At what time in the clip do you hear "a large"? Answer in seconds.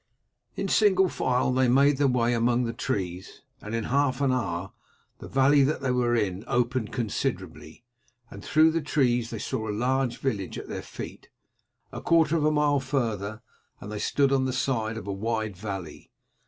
9.69-10.17